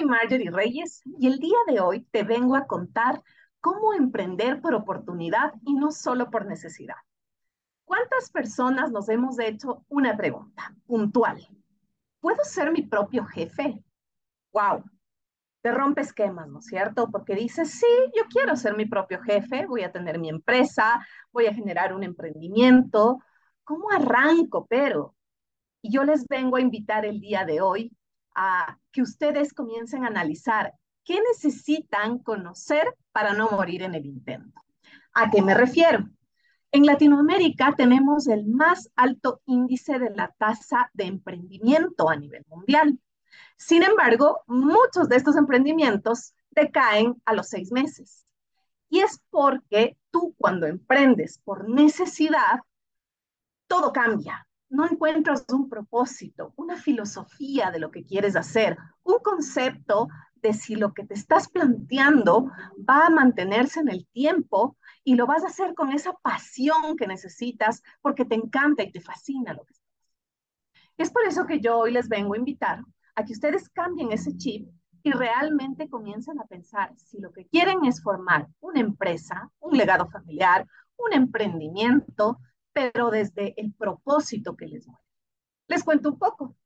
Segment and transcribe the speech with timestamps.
[0.00, 3.22] Soy Marjorie Reyes y el día de hoy te vengo a contar
[3.60, 6.94] cómo emprender por oportunidad y no solo por necesidad.
[7.84, 11.46] ¿Cuántas personas nos hemos hecho una pregunta puntual?
[12.18, 13.84] ¿Puedo ser mi propio jefe?
[14.54, 14.84] ¡Wow!
[15.60, 17.10] Te rompe esquemas, ¿no es cierto?
[17.10, 21.44] Porque dices, sí, yo quiero ser mi propio jefe, voy a tener mi empresa, voy
[21.44, 23.18] a generar un emprendimiento.
[23.64, 24.66] ¿Cómo arranco?
[24.66, 25.14] Pero,
[25.82, 27.94] y yo les vengo a invitar el día de hoy
[28.92, 34.60] que ustedes comiencen a analizar qué necesitan conocer para no morir en el intento.
[35.12, 36.08] ¿A qué me refiero?
[36.72, 42.98] En Latinoamérica tenemos el más alto índice de la tasa de emprendimiento a nivel mundial.
[43.56, 48.24] Sin embargo, muchos de estos emprendimientos decaen a los seis meses.
[48.88, 52.60] Y es porque tú cuando emprendes por necesidad,
[53.66, 60.08] todo cambia no encuentras un propósito, una filosofía de lo que quieres hacer, un concepto
[60.36, 62.50] de si lo que te estás planteando
[62.88, 67.06] va a mantenerse en el tiempo y lo vas a hacer con esa pasión que
[67.06, 70.94] necesitas porque te encanta y te fascina lo que estás haciendo.
[70.96, 72.82] Es por eso que yo hoy les vengo a invitar
[73.16, 74.68] a que ustedes cambien ese chip
[75.02, 80.08] y realmente comiencen a pensar si lo que quieren es formar una empresa, un legado
[80.08, 82.38] familiar, un emprendimiento,
[82.72, 85.04] pero desde el propósito que les mueve.
[85.68, 86.56] Les cuento un poco.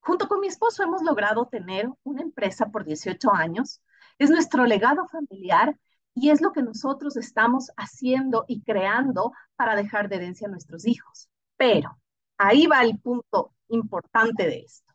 [0.00, 3.80] Junto con mi esposo hemos logrado tener una empresa por 18 años.
[4.18, 5.78] Es nuestro legado familiar
[6.14, 10.86] y es lo que nosotros estamos haciendo y creando para dejar de herencia a nuestros
[10.86, 11.28] hijos.
[11.56, 11.96] Pero
[12.36, 14.92] ahí va el punto importante de esto.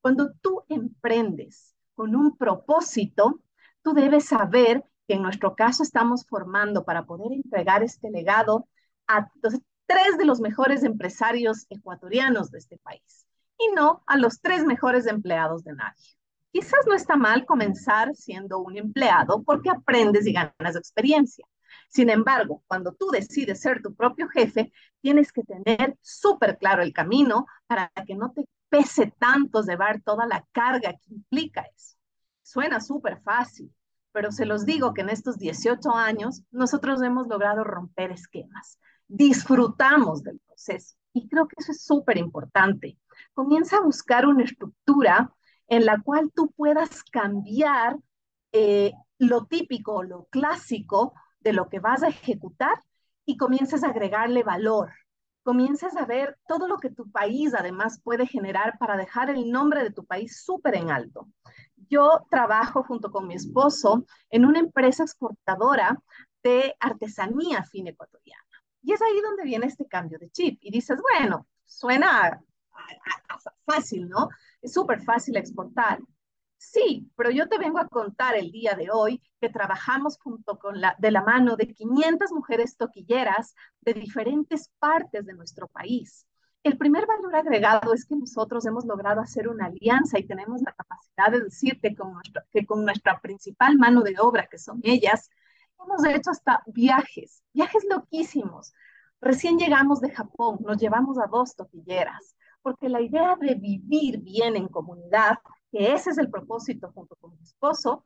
[0.00, 3.40] Cuando tú emprendes con un propósito,
[3.82, 8.68] tú debes saber que en nuestro caso estamos formando para poder entregar este legado
[9.06, 9.28] a
[9.86, 13.26] tres de los mejores empresarios ecuatorianos de este país
[13.58, 16.04] y no a los tres mejores empleados de nadie.
[16.52, 21.44] Quizás no está mal comenzar siendo un empleado porque aprendes y ganas experiencia.
[21.88, 26.92] Sin embargo, cuando tú decides ser tu propio jefe, tienes que tener súper claro el
[26.92, 31.96] camino para que no te pese tanto llevar toda la carga que implica eso.
[32.42, 33.72] Suena súper fácil,
[34.12, 38.78] pero se los digo que en estos 18 años nosotros hemos logrado romper esquemas
[39.08, 40.96] disfrutamos del proceso.
[41.12, 42.98] Y creo que eso es súper importante.
[43.32, 45.32] Comienza a buscar una estructura
[45.68, 47.96] en la cual tú puedas cambiar
[48.52, 52.82] eh, lo típico, lo clásico de lo que vas a ejecutar
[53.24, 54.92] y comiences a agregarle valor.
[55.42, 59.82] Comiences a ver todo lo que tu país además puede generar para dejar el nombre
[59.82, 61.28] de tu país súper en alto.
[61.88, 66.00] Yo trabajo junto con mi esposo en una empresa exportadora
[66.42, 68.43] de artesanía fin ecuatoriana.
[68.84, 70.58] Y es ahí donde viene este cambio de chip.
[70.60, 72.40] Y dices, bueno, suena
[73.64, 74.28] fácil, ¿no?
[74.60, 76.00] Es súper fácil exportar.
[76.58, 80.80] Sí, pero yo te vengo a contar el día de hoy que trabajamos junto con
[80.80, 86.26] la, de la mano de 500 mujeres toquilleras de diferentes partes de nuestro país.
[86.62, 90.72] El primer valor agregado es que nosotros hemos logrado hacer una alianza y tenemos la
[90.72, 92.14] capacidad de decirte con
[92.52, 95.30] que con nuestra principal mano de obra, que son ellas,
[95.80, 98.72] hemos hecho hasta viajes, viajes loquísimos.
[99.20, 104.56] Recién llegamos de Japón, nos llevamos a dos topilleras, porque la idea de vivir bien
[104.56, 105.38] en comunidad,
[105.70, 108.04] que ese es el propósito junto con mi esposo,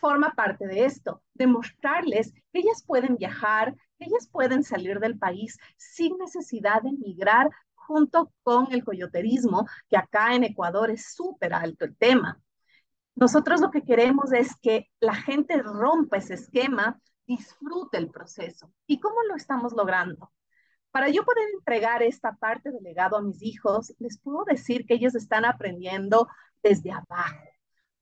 [0.00, 5.58] forma parte de esto, demostrarles que ellas pueden viajar, que ellas pueden salir del país
[5.76, 11.84] sin necesidad de emigrar junto con el coyoterismo, que acá en Ecuador es súper alto
[11.84, 12.40] el tema.
[13.20, 18.72] Nosotros lo que queremos es que la gente rompa ese esquema, disfrute el proceso.
[18.86, 20.30] ¿Y cómo lo estamos logrando?
[20.92, 24.94] Para yo poder entregar esta parte del legado a mis hijos, les puedo decir que
[24.94, 26.28] ellos están aprendiendo
[26.62, 27.42] desde abajo.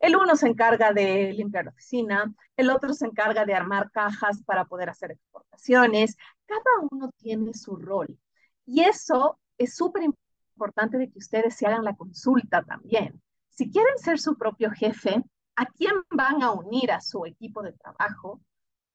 [0.00, 4.42] El uno se encarga de limpiar la oficina, el otro se encarga de armar cajas
[4.42, 6.18] para poder hacer exportaciones.
[6.44, 8.18] Cada uno tiene su rol.
[8.66, 13.22] Y eso es súper importante de que ustedes se hagan la consulta también
[13.56, 15.24] si quieren ser su propio jefe,
[15.56, 18.42] ¿a quién van a unir a su equipo de trabajo?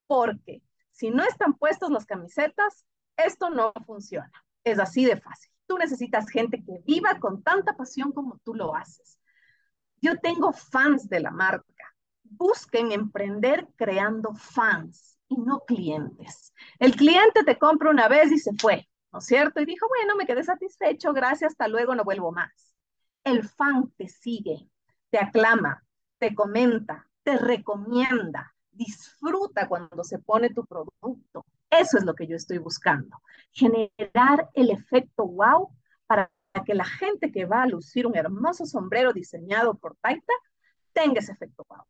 [0.06, 0.62] Porque
[0.92, 2.86] si no están puestos las camisetas,
[3.18, 4.32] esto no funciona.
[4.64, 5.52] Es así de fácil.
[5.66, 9.20] Tú necesitas gente que viva con tanta pasión como tú lo haces.
[10.00, 11.96] Yo tengo fans de la marca.
[12.24, 16.54] Busquen emprender creando fans y no clientes.
[16.78, 19.60] El cliente te compra una vez y se fue, ¿no es cierto?
[19.60, 22.71] Y dijo, bueno, me quedé satisfecho, gracias, hasta luego, no vuelvo más
[23.24, 24.70] el fan te sigue,
[25.10, 25.84] te aclama,
[26.18, 31.46] te comenta, te recomienda, disfruta cuando se pone tu producto.
[31.70, 33.22] Eso es lo que yo estoy buscando.
[33.52, 35.70] Generar el efecto wow
[36.06, 36.30] para
[36.66, 40.34] que la gente que va a lucir un hermoso sombrero diseñado por Taita
[40.94, 41.84] tenga ese efecto wow.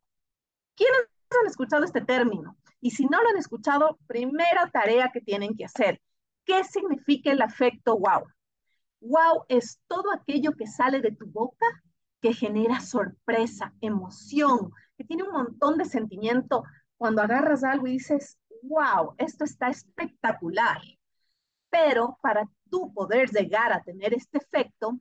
[0.76, 1.02] ¿Quiénes
[1.42, 2.58] han escuchado este término?
[2.80, 6.02] Y si no lo han escuchado, primera tarea que tienen que hacer.
[6.46, 8.28] ¿Qué significa el efecto wow?
[9.02, 11.66] Wow es todo aquello que sale de tu boca
[12.22, 16.64] que genera sorpresa, emoción, que tiene un montón de sentimiento
[16.98, 20.80] cuando agarras algo y dices, wow, esto está espectacular.
[21.70, 25.00] Pero para tú poder llegar a tener este efecto,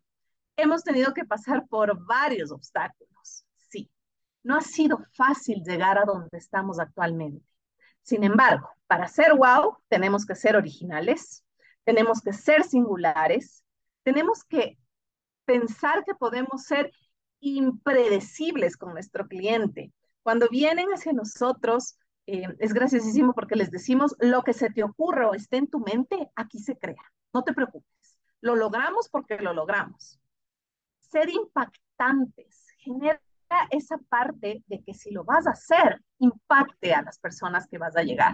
[0.56, 3.44] hemos tenido que pasar por varios obstáculos.
[3.68, 3.90] Sí,
[4.42, 7.44] no ha sido fácil llegar a donde estamos actualmente.
[8.02, 11.44] Sin embargo, para ser wow, tenemos que ser originales,
[11.84, 13.59] tenemos que ser singulares,
[14.02, 14.78] tenemos que
[15.44, 16.92] pensar que podemos ser
[17.40, 19.92] impredecibles con nuestro cliente.
[20.22, 25.28] Cuando vienen hacia nosotros, eh, es graciosísimo porque les decimos, lo que se te ocurra
[25.28, 27.02] o esté en tu mente, aquí se crea.
[27.32, 28.18] No te preocupes.
[28.40, 30.20] Lo logramos porque lo logramos.
[30.98, 33.20] Ser impactantes genera
[33.70, 37.96] esa parte de que si lo vas a hacer, impacte a las personas que vas
[37.96, 38.32] a llegar.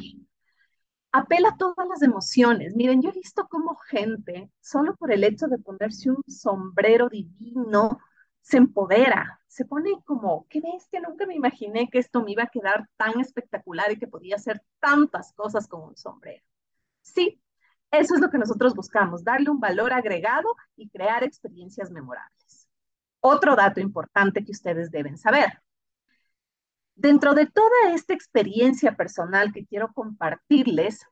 [1.16, 2.76] Apela a todas las emociones.
[2.76, 8.00] Miren, yo he visto como gente, solo por el hecho de ponerse un sombrero divino,
[8.42, 12.48] se empodera, se pone como, qué bestia, nunca me imaginé que esto me iba a
[12.48, 16.44] quedar tan espectacular y que podía hacer tantas cosas con un sombrero.
[17.00, 17.40] Sí,
[17.90, 22.68] eso es lo que nosotros buscamos, darle un valor agregado y crear experiencias memorables.
[23.20, 25.62] Otro dato importante que ustedes deben saber.
[26.96, 31.06] Dentro de toda esta experiencia personal que quiero compartirles,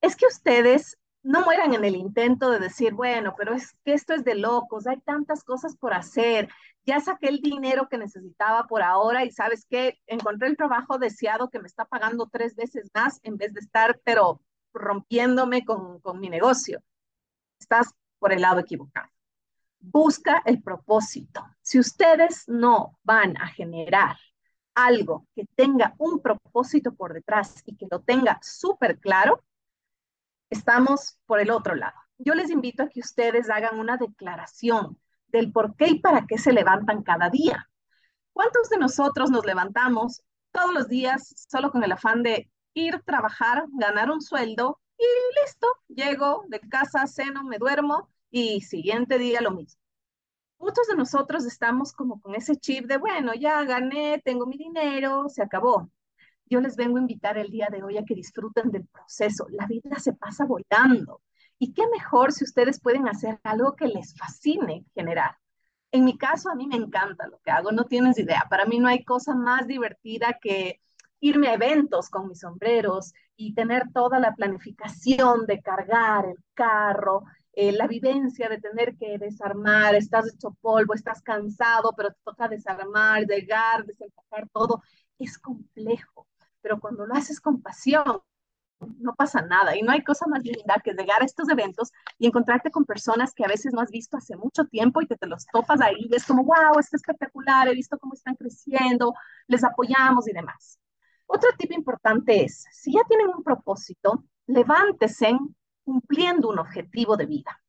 [0.00, 4.14] es que ustedes no mueran en el intento de decir, bueno, pero es que esto
[4.14, 6.48] es de locos, hay tantas cosas por hacer,
[6.84, 11.50] ya saqué el dinero que necesitaba por ahora y sabes qué, encontré el trabajo deseado
[11.50, 14.40] que me está pagando tres veces más en vez de estar, pero
[14.72, 16.82] rompiéndome con, con mi negocio.
[17.60, 19.08] Estás por el lado equivocado.
[19.80, 21.44] Busca el propósito.
[21.62, 24.16] Si ustedes no van a generar
[24.78, 29.42] algo que tenga un propósito por detrás y que lo tenga súper claro,
[30.50, 31.96] estamos por el otro lado.
[32.18, 34.98] Yo les invito a que ustedes hagan una declaración
[35.28, 37.68] del por qué y para qué se levantan cada día.
[38.32, 40.22] ¿Cuántos de nosotros nos levantamos
[40.52, 45.04] todos los días solo con el afán de ir, trabajar, ganar un sueldo y
[45.42, 49.80] listo, llego de casa, ceno, me duermo y siguiente día lo mismo?
[50.58, 55.28] Muchos de nosotros estamos como con ese chip de, bueno, ya gané, tengo mi dinero,
[55.28, 55.90] se acabó
[56.48, 59.46] yo les vengo a invitar el día de hoy a que disfruten del proceso.
[59.50, 61.22] La vida se pasa volando.
[61.58, 65.36] Y qué mejor si ustedes pueden hacer algo que les fascine generar.
[65.90, 68.46] En mi caso, a mí me encanta lo que hago, no tienes idea.
[68.48, 70.80] Para mí no hay cosa más divertida que
[71.20, 77.24] irme a eventos con mis sombreros y tener toda la planificación de cargar el carro,
[77.52, 82.48] eh, la vivencia de tener que desarmar, estás hecho polvo, estás cansado, pero te toca
[82.48, 84.82] desarmar, llegar, desempacar todo.
[85.18, 86.28] Es complejo
[86.60, 88.20] pero cuando lo haces con pasión,
[88.98, 89.76] no pasa nada.
[89.76, 93.34] Y no hay cosa más linda que llegar a estos eventos y encontrarte con personas
[93.34, 95.96] que a veces no has visto hace mucho tiempo y que te los topas ahí
[95.98, 99.14] y ves como, wow, está espectacular, he visto cómo están creciendo,
[99.46, 100.78] les apoyamos y demás.
[101.26, 105.38] Otro tip importante es, si ya tienen un propósito, levántese
[105.88, 107.62] cumpliendo un objetivo de vida.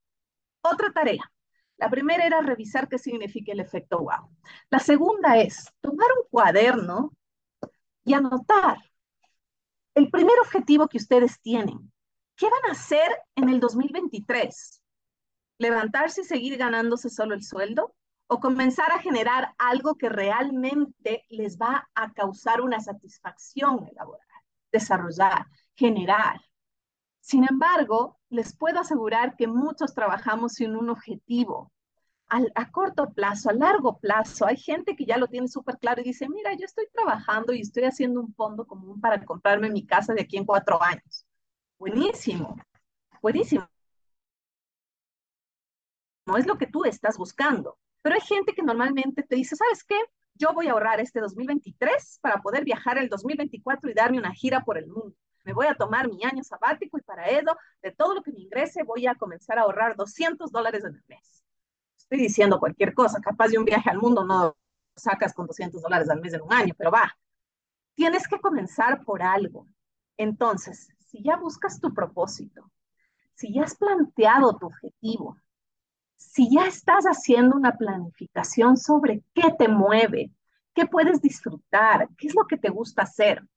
[0.62, 1.32] Otra tarea.
[1.78, 4.30] La primera era revisar qué significa el efecto wow.
[4.70, 7.14] La segunda es tomar un cuaderno
[8.04, 8.78] y anotar
[9.96, 11.94] el primer objetivo que ustedes tienen.
[12.36, 14.84] ¿Qué van a hacer en el 2023?
[15.58, 17.96] ¿Levantarse y seguir ganándose solo el sueldo?
[18.28, 24.28] ¿O comenzar a generar algo que realmente les va a causar una satisfacción elaborar,
[24.74, 26.42] desarrollar, generar?
[27.30, 31.72] Sin embargo, les puedo asegurar que muchos trabajamos sin un objetivo,
[32.28, 34.48] a corto plazo, a largo plazo.
[34.48, 37.62] Hay gente que ya lo tiene súper claro y dice, mira, yo estoy trabajando y
[37.62, 41.28] estoy haciendo un fondo común para comprarme mi casa de aquí en cuatro años.
[41.78, 42.56] Buenísimo,
[43.22, 43.70] buenísimo.
[46.26, 47.78] No es lo que tú estás buscando.
[48.02, 50.00] Pero hay gente que normalmente te dice, ¿sabes qué?
[50.34, 54.62] Yo voy a ahorrar este 2023 para poder viajar el 2024 y darme una gira
[54.62, 55.16] por el mundo.
[55.44, 58.42] Me voy a tomar mi año sabático y para eso, de todo lo que me
[58.42, 61.40] ingrese, voy a comenzar a ahorrar 200 dólares en el mes
[62.10, 64.58] estoy diciendo cualquier cosa, capaz de un viaje al mundo no
[64.96, 67.16] sacas con 200 dólares al mes en un año, pero va,
[67.94, 69.68] tienes que comenzar por algo.
[70.18, 72.72] Entonces, si ya buscas tu propósito,
[73.36, 75.38] si ya has planteado tu objetivo,
[76.16, 80.32] si ya estás haciendo una planificación sobre qué te mueve,
[80.74, 83.48] qué puedes disfrutar, qué es lo que te gusta hacer.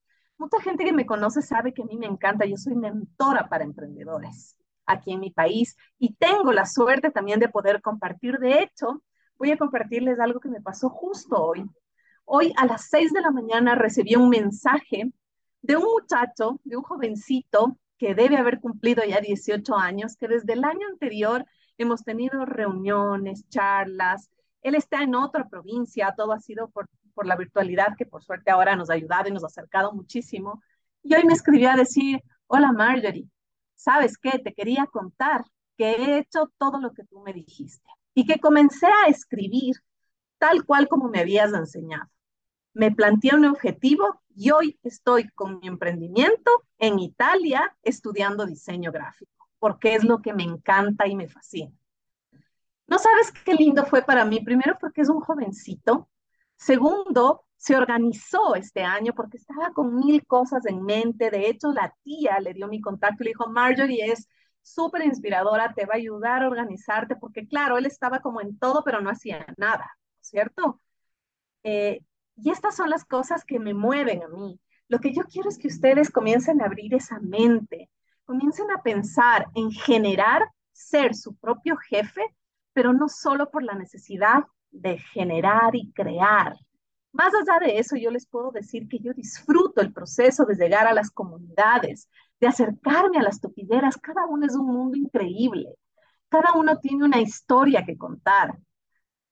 [0.42, 3.62] Mucha gente que me conoce sabe que a mí me encanta, yo soy mentora para
[3.62, 8.40] emprendedores aquí en mi país y tengo la suerte también de poder compartir.
[8.40, 9.04] De hecho,
[9.38, 11.64] voy a compartirles algo que me pasó justo hoy.
[12.25, 15.12] Hoy a las 6 de la mañana recibí un mensaje
[15.61, 20.54] de un muchacho, de un jovencito que debe haber cumplido ya 18 años, que desde
[20.54, 21.46] el año anterior
[21.78, 24.28] hemos tenido reuniones, charlas.
[24.62, 28.50] Él está en otra provincia, todo ha sido por, por la virtualidad que por suerte
[28.50, 30.62] ahora nos ha ayudado y nos ha acercado muchísimo.
[31.02, 33.28] Y hoy me escribió a decir, hola Marjorie,
[33.75, 34.38] ¿sabes qué?
[34.38, 35.45] Te quería contar
[35.76, 39.76] que he hecho todo lo que tú me dijiste y que comencé a escribir
[40.38, 42.09] tal cual como me habías enseñado.
[42.75, 49.49] Me planteé un objetivo y hoy estoy con mi emprendimiento en Italia estudiando diseño gráfico,
[49.59, 51.73] porque es lo que me encanta y me fascina.
[52.87, 56.09] No sabes qué lindo fue para mí, primero porque es un jovencito,
[56.56, 61.94] segundo, se organizó este año porque estaba con mil cosas en mente, de hecho la
[62.02, 64.28] tía le dio mi contacto y le dijo, Marjorie es
[64.62, 68.82] súper inspiradora, te va a ayudar a organizarte, porque claro, él estaba como en todo,
[68.85, 69.90] pero no hacía nada.
[70.23, 70.80] ¿cierto?
[71.62, 72.00] Eh,
[72.37, 74.59] y estas son las cosas que me mueven a mí.
[74.88, 77.90] Lo que yo quiero es que ustedes comiencen a abrir esa mente,
[78.25, 80.42] comiencen a pensar en generar,
[80.73, 82.23] ser su propio jefe,
[82.73, 86.57] pero no solo por la necesidad de generar y crear.
[87.12, 90.87] Más allá de eso, yo les puedo decir que yo disfruto el proceso de llegar
[90.87, 92.09] a las comunidades,
[92.41, 93.99] de acercarme a las topideras.
[93.99, 95.75] Cada uno es un mundo increíble.
[96.29, 98.59] Cada uno tiene una historia que contar.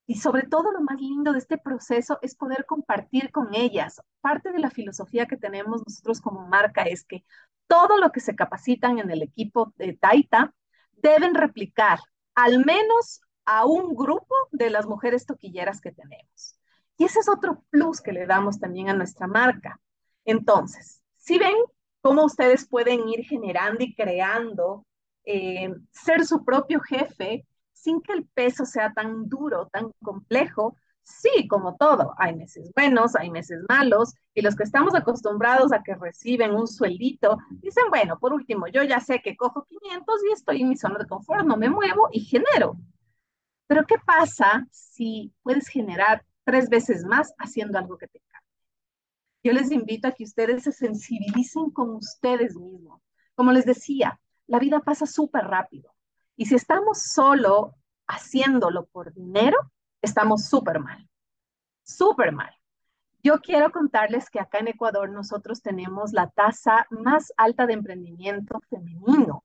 [0.07, 4.03] Y sobre todo lo más lindo de este proceso es poder compartir con ellas.
[4.21, 7.25] Parte de la filosofía que tenemos nosotros como marca es que
[7.67, 10.53] todo lo que se capacitan en el equipo de Taita
[10.93, 12.01] deben replicar
[12.35, 16.57] al menos a un grupo de las mujeres toquilleras que tenemos.
[16.97, 19.81] Y ese es otro plus que le damos también a nuestra marca.
[20.25, 21.57] Entonces, si ven
[22.03, 24.87] cómo ustedes pueden ir generando y creando,
[25.25, 30.77] eh, ser su propio jefe sin que el peso sea tan duro, tan complejo.
[31.03, 35.83] Sí, como todo, hay meses buenos, hay meses malos, y los que estamos acostumbrados a
[35.83, 40.33] que reciben un sueldito, dicen, bueno, por último, yo ya sé que cojo 500 y
[40.33, 42.77] estoy en mi zona de confort, no me muevo y genero.
[43.71, 48.49] Pero ¿qué pasa si puedes generar tres veces más haciendo algo que te encanta?
[49.45, 53.01] Yo les invito a que ustedes se sensibilicen con ustedes mismos.
[53.37, 55.95] Como les decía, la vida pasa súper rápido.
[56.35, 57.77] Y si estamos solo
[58.09, 59.57] haciéndolo por dinero,
[60.03, 61.09] estamos súper mal,
[61.85, 62.53] súper mal.
[63.23, 68.61] Yo quiero contarles que acá en Ecuador nosotros tenemos la tasa más alta de emprendimiento
[68.69, 69.45] femenino.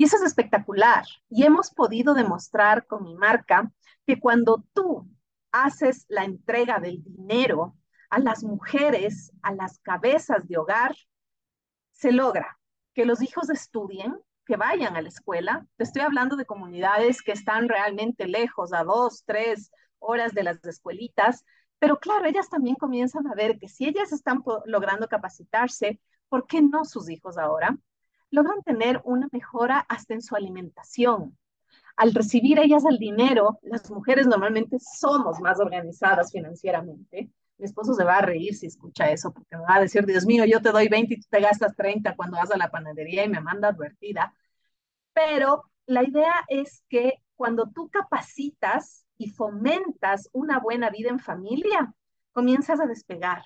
[0.00, 1.04] Y eso es espectacular.
[1.28, 3.70] Y hemos podido demostrar con mi marca
[4.06, 5.06] que cuando tú
[5.52, 7.76] haces la entrega del dinero
[8.08, 10.96] a las mujeres, a las cabezas de hogar,
[11.92, 12.58] se logra
[12.94, 14.16] que los hijos estudien,
[14.46, 15.66] que vayan a la escuela.
[15.76, 20.64] Te estoy hablando de comunidades que están realmente lejos, a dos, tres horas de las
[20.64, 21.44] escuelitas,
[21.78, 26.62] pero claro, ellas también comienzan a ver que si ellas están logrando capacitarse, ¿por qué
[26.62, 27.76] no sus hijos ahora?
[28.30, 31.36] Logran tener una mejora hasta en su alimentación.
[31.96, 38.04] Al recibir ellas el dinero, las mujeres normalmente somos más organizadas financieramente mi esposo se
[38.04, 40.72] va a reír si escucha eso, porque me va a decir, Dios mío, yo te
[40.72, 43.68] doy 20 y tú te gastas 30 cuando vas a la panadería y me manda
[43.68, 44.34] advertida.
[45.12, 51.94] Pero la idea es que cuando tú capacitas y fomentas una buena vida en familia,
[52.32, 53.42] comienzas a despegar,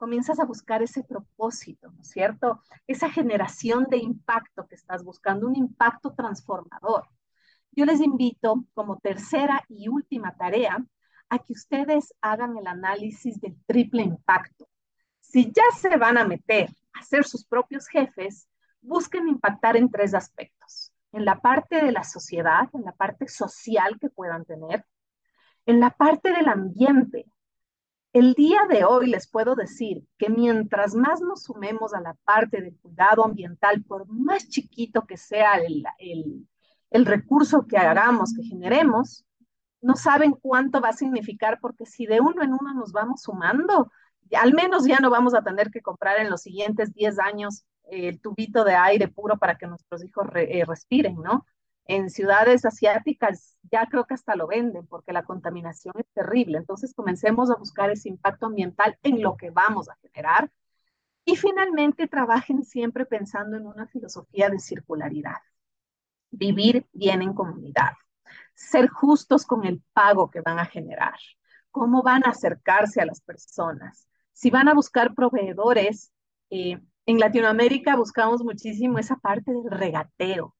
[0.00, 2.62] comienzas a buscar ese propósito, ¿no es cierto?
[2.86, 7.06] Esa generación de impacto que estás buscando, un impacto transformador.
[7.72, 10.82] Yo les invito como tercera y última tarea
[11.28, 14.66] a que ustedes hagan el análisis del triple impacto.
[15.20, 18.48] Si ya se van a meter a ser sus propios jefes,
[18.80, 20.94] busquen impactar en tres aspectos.
[21.12, 24.86] En la parte de la sociedad, en la parte social que puedan tener,
[25.66, 27.26] en la parte del ambiente.
[28.12, 32.60] El día de hoy les puedo decir que mientras más nos sumemos a la parte
[32.60, 35.84] del cuidado ambiental, por más chiquito que sea el,
[36.90, 39.24] el, recurso que hagamos, que generemos,
[39.80, 43.92] no saben cuánto va a significar, porque si de uno en uno nos vamos sumando,
[44.36, 48.20] al menos ya no vamos a tener que comprar en los siguientes 10 años el
[48.20, 51.46] tubito de aire puro para que nuestros hijos eh, respiren, ¿no?
[51.90, 56.58] En ciudades asiáticas ya creo que hasta lo venden porque la contaminación es terrible.
[56.58, 60.50] Entonces comencemos a buscar ese impacto ambiental en lo que vamos a generar.
[61.24, 65.38] Y finalmente trabajen siempre pensando en una filosofía de circularidad.
[66.30, 67.92] Vivir bien en comunidad
[68.54, 71.18] ser justos con el pago que van a generar,
[71.70, 76.12] cómo van a acercarse a las personas, si van a buscar proveedores.
[76.50, 80.54] Eh, en Latinoamérica buscamos muchísimo esa parte del regateo.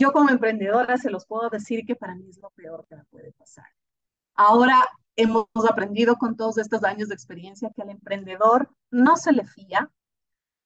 [0.00, 3.04] Yo como emprendedora se los puedo decir que para mí es lo peor que me
[3.04, 3.66] puede pasar.
[4.34, 9.44] Ahora, hemos aprendido con todos estos años de experiencia que al emprendedor no se le
[9.44, 9.90] fía,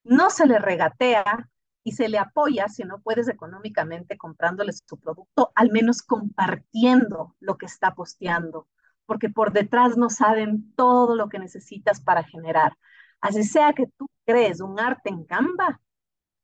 [0.04, 1.50] no se le regatea
[1.82, 7.58] y se le apoya si no puedes económicamente comprándole su producto, al menos compartiendo lo
[7.58, 8.68] que está posteando,
[9.04, 12.78] porque por detrás no saben todo lo que necesitas para generar.
[13.20, 15.80] Así sea que tú crees un arte en Canva,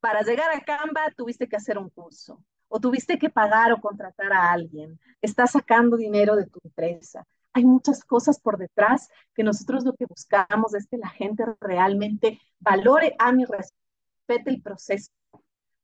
[0.00, 4.32] para llegar a Canva tuviste que hacer un curso o tuviste que pagar o contratar
[4.32, 7.26] a alguien, estás sacando dinero de tu empresa.
[7.52, 12.40] Hay muchas cosas por detrás que nosotros lo que buscamos es que la gente realmente
[12.60, 15.10] valore, a mi respete el proceso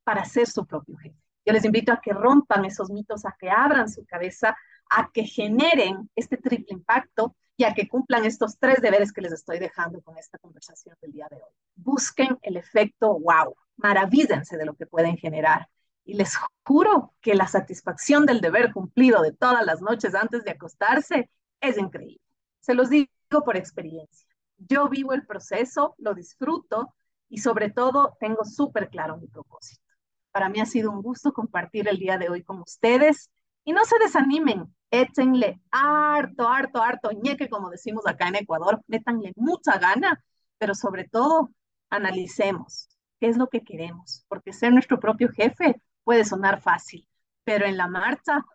[0.05, 1.17] para ser su propio jefe.
[1.45, 4.57] Yo les invito a que rompan esos mitos, a que abran su cabeza,
[4.89, 9.33] a que generen este triple impacto y a que cumplan estos tres deberes que les
[9.33, 11.51] estoy dejando con esta conversación del día de hoy.
[11.75, 15.69] Busquen el efecto wow, maravíllense de lo que pueden generar.
[16.07, 20.53] Y les juro que la satisfacción del deber cumplido de todas las noches antes de
[20.53, 21.29] acostarse
[21.61, 22.23] es increíble.
[22.61, 23.09] Se los digo
[23.45, 24.27] por experiencia.
[24.57, 26.95] Yo vivo el proceso, lo disfruto
[27.29, 29.83] y sobre todo tengo súper claro mi propósito.
[30.31, 33.31] Para mí ha sido un gusto compartir el día de hoy con ustedes
[33.65, 39.33] y no se desanimen, échenle harto, harto, harto ñeque, como decimos acá en Ecuador, métanle
[39.35, 40.23] mucha gana,
[40.59, 41.51] pero sobre todo
[41.91, 47.09] analicemos qué es lo que queremos, porque ser nuestro propio jefe puede sonar fácil,
[47.45, 48.47] pero en la marcha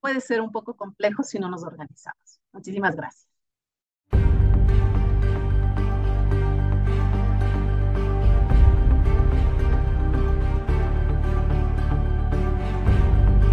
[0.00, 2.40] puede ser un poco complejo si no nos organizamos.
[2.52, 3.31] Muchísimas gracias.